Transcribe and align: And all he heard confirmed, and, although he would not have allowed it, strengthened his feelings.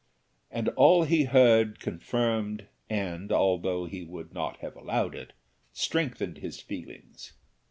And 0.49 0.67
all 0.69 1.03
he 1.03 1.25
heard 1.25 1.79
confirmed, 1.79 2.65
and, 2.89 3.31
although 3.31 3.85
he 3.85 4.03
would 4.03 4.33
not 4.33 4.57
have 4.57 4.75
allowed 4.75 5.13
it, 5.13 5.33
strengthened 5.73 6.39
his 6.39 6.59
feelings. 6.59 7.33